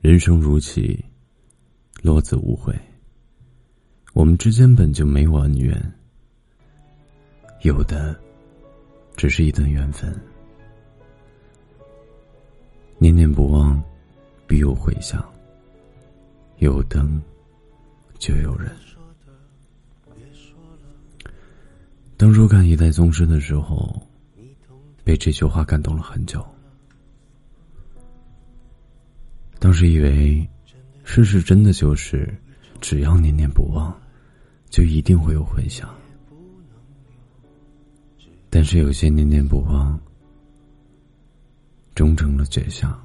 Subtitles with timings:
[0.00, 0.98] 人生如棋，
[2.00, 2.74] 落子无悔。
[4.14, 5.78] 我们之间本就没有恩怨，
[7.60, 8.18] 有的
[9.14, 10.10] 只是一段缘分。
[12.96, 13.78] 念念不忘，
[14.46, 15.22] 必有回响。
[16.60, 17.20] 有灯，
[18.18, 18.74] 就有人。
[22.16, 24.02] 当初看《一代宗师》的时候，
[25.04, 26.42] 被这句话感动了很久。
[29.70, 30.50] 当时以为，
[31.04, 32.28] 世事真的就是，
[32.80, 33.96] 只要念念不忘，
[34.68, 35.88] 就一定会有回响。
[38.50, 39.96] 但是有些念念不忘，
[41.94, 43.00] 终成了绝响。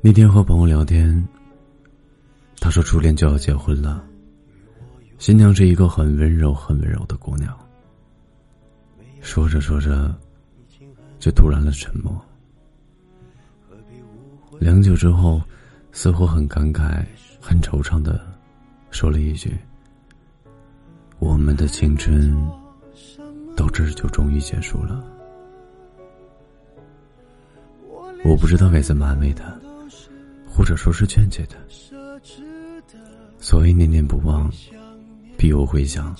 [0.00, 1.28] 那天和朋友聊天，
[2.58, 4.02] 他说初恋就要结婚了，
[5.18, 7.54] 新娘是一个很温柔、很温柔的姑娘。
[9.20, 10.18] 说着说着，
[11.18, 12.18] 就突然了沉默。
[14.58, 15.42] 良久之后，
[15.92, 17.04] 似乎很感慨、
[17.40, 18.20] 很惆怅的
[18.90, 19.56] 说了一句
[21.18, 22.34] ：“我们的青春
[23.56, 25.04] 到这就终于结束了。”
[28.24, 29.52] 我不知道该怎么安慰他，
[30.48, 31.56] 或者说是劝解他。
[33.38, 34.48] 所谓念念不忘，
[35.36, 36.14] 必有回响。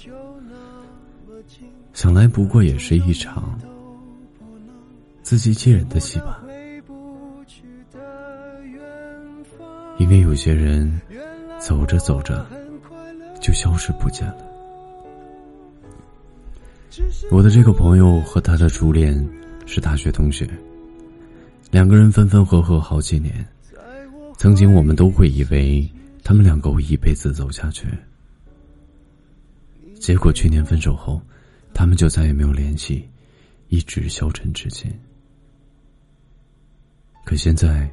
[1.93, 3.57] 想来不过也是一场
[5.23, 6.42] 自欺欺人的戏吧。
[10.03, 11.01] 因为有些人
[11.61, 12.45] 走着走着
[13.41, 14.39] 就消失不见了。
[17.31, 19.17] 我的这个朋友和他的初恋
[19.65, 20.45] 是大学同学，
[21.71, 23.47] 两个人分分合合好几年。
[24.39, 25.89] 曾经我们都会以为
[26.25, 27.87] 他们两个会一辈子走下去，
[30.01, 31.23] 结果去年分手后，
[31.73, 33.09] 他们就再也没有联系，
[33.69, 34.93] 一直消沉至今。
[37.25, 37.89] 可现在。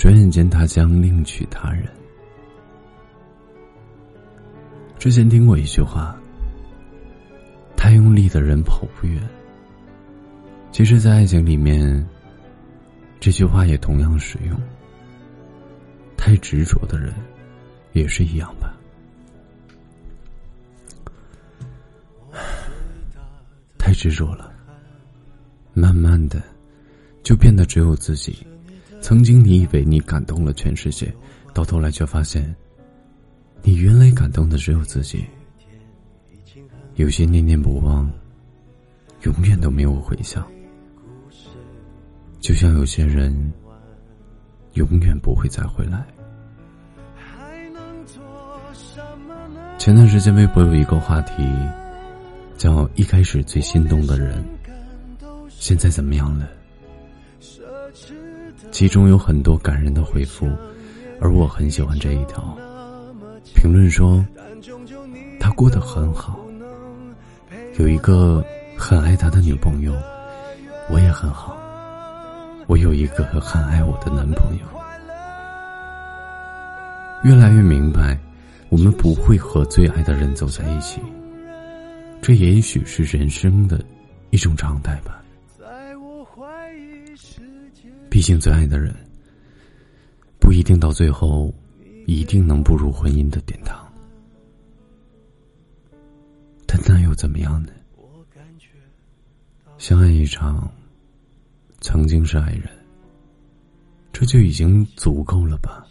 [0.00, 1.86] 转眼间，他将另娶他人。
[4.98, 6.18] 之前听过一句话
[7.76, 9.20] ：“太用力的人跑不远。”
[10.72, 12.02] 其实，在爱情里面，
[13.20, 14.58] 这句话也同样适用。
[16.16, 17.12] 太执着的人，
[17.92, 18.74] 也是一样吧。
[23.76, 24.50] 太执着了，
[25.74, 26.42] 慢慢的，
[27.22, 28.46] 就变得只有自己。
[29.00, 31.12] 曾经你以为你感动了全世界，
[31.52, 32.54] 到头来却发现，
[33.62, 35.24] 你原来感动的只有自己。
[36.96, 38.10] 有些念念不忘，
[39.22, 40.46] 永远都没有回响。
[42.40, 43.52] 就像有些人，
[44.74, 46.06] 永远不会再回来。
[49.78, 51.42] 前段时间微博有一个话题，
[52.58, 54.44] 叫“一开始最心动的人，
[55.48, 56.46] 现在怎么样了？”
[58.70, 60.48] 其中有很多感人的回复，
[61.20, 62.56] 而我很喜欢这一条。
[63.54, 64.24] 评论说，
[65.38, 66.38] 他过得很好，
[67.78, 68.44] 有一个
[68.76, 69.92] 很爱他的女朋友，
[70.88, 71.56] 我也很好，
[72.66, 74.64] 我有一个很爱我的男朋友。
[77.24, 78.18] 越来越明白，
[78.70, 81.00] 我们不会和最爱的人走在一起，
[82.22, 83.84] 这也许是人生的
[84.30, 85.19] 一种常态吧。
[86.00, 87.42] 我怀疑世
[87.74, 88.94] 界毕竟，最爱的人
[90.40, 91.52] 不一定到最后
[92.06, 93.86] 一定能步入婚姻的殿堂，
[96.66, 97.72] 但那又怎么样呢？
[99.76, 100.70] 相爱一场，
[101.80, 102.68] 曾经是爱人，
[104.12, 105.86] 这就已经足够了吧？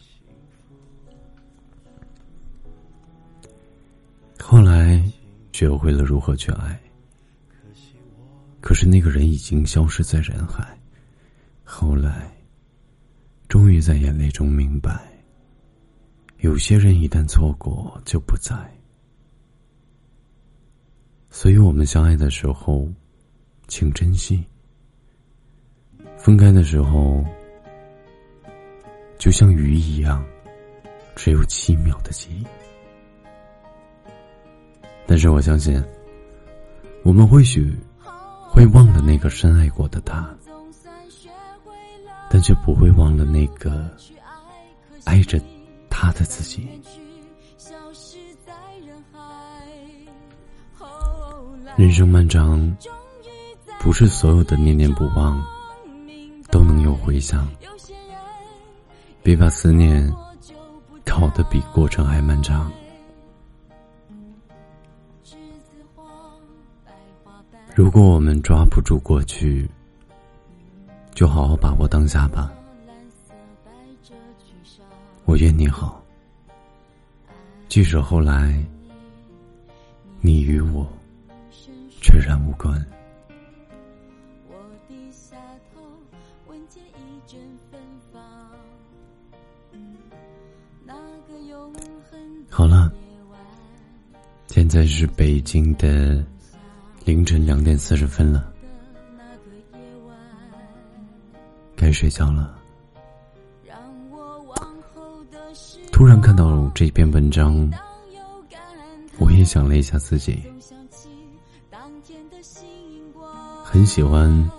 [4.40, 5.03] 后来
[5.52, 6.80] 学会了如何去爱，
[8.62, 10.78] 可是那个人已经消失在人海。
[11.64, 12.31] 后来，
[13.47, 15.00] 终于在眼泪中明白，
[16.40, 18.56] 有些人一旦错过就不在。
[21.30, 22.90] 所以我们相爱的时候，
[23.68, 24.44] 请珍惜；
[26.18, 27.24] 分开的时候，
[29.20, 30.26] 就像鱼一样，
[31.16, 32.44] 只有七秒的记忆。
[35.05, 35.84] 但是我相信，
[37.03, 37.76] 我们或许
[38.49, 40.29] 会忘了那个深爱过的他。
[42.31, 43.90] 但却不会忘了那个
[45.03, 45.41] 爱着
[45.90, 46.69] 他的自己。
[51.75, 52.78] 人生漫长，
[53.79, 55.43] 不是所有的念念不忘
[56.52, 57.49] 都能有回响。
[59.23, 60.07] 别把思念
[61.03, 62.72] 搞得比过程还漫长。
[67.79, 69.66] 如果我们抓不住过去，
[71.16, 72.52] 就好好把握当下吧。
[75.23, 76.03] 我愿你好，
[77.70, 78.61] 即使后来
[80.20, 80.85] 你与我
[82.02, 82.85] 全然无关。
[92.49, 92.91] 好了，
[94.47, 96.22] 现在是北京的
[97.09, 98.53] 凌晨两点四十分了，
[101.76, 102.56] 该睡觉了。
[105.91, 107.67] 突然看到这篇文章，
[109.17, 110.40] 我也想了一下自己，
[113.64, 114.52] 很喜欢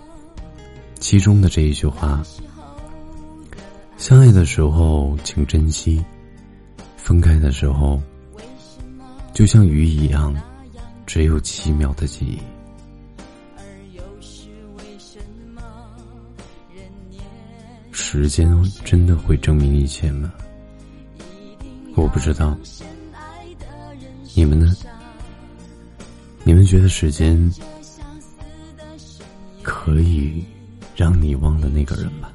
[0.99, 2.21] 其中的这一句话：
[3.95, 6.03] 相爱的时候请珍惜。
[6.97, 8.01] 分开的时候，
[9.33, 10.35] 就像鱼一样，
[11.13, 12.39] 只有七秒的记忆。
[17.91, 18.49] 时间
[18.85, 20.31] 真的会证明一切吗？
[21.97, 22.57] 我不知道。
[24.33, 24.73] 你们呢？
[26.45, 27.37] 你们觉得时间
[29.61, 30.45] 可以
[30.95, 32.31] 让你忘了那个人吗？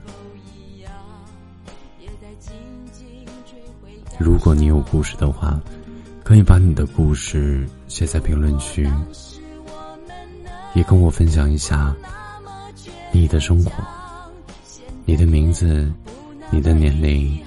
[4.19, 5.58] 如果你有故事的话，
[6.26, 8.90] 可以把你的故事写在评论区，
[10.75, 11.94] 也跟我分享一下
[13.12, 13.70] 你的生活、
[15.05, 15.88] 你的名字、
[16.50, 17.40] 你的年龄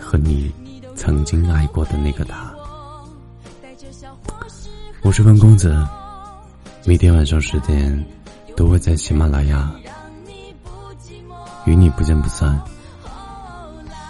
[0.00, 0.52] 和你
[0.96, 2.52] 曾经爱过的那个他。
[5.02, 5.80] 我是温公子，
[6.84, 8.04] 每天晚上十点
[8.56, 9.72] 都会在喜马拉雅
[11.66, 12.60] 与你不见不散。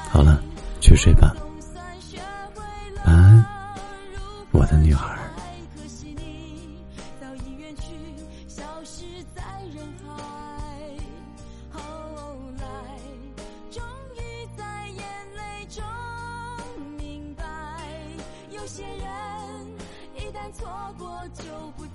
[0.09, 0.43] 好了。
[0.81, 1.33] 去睡吧，
[3.05, 3.45] 晚安，
[4.53, 5.19] 我的女孩。
[18.51, 19.03] 有些人
[20.15, 21.43] 一旦错过就
[21.77, 21.92] 不。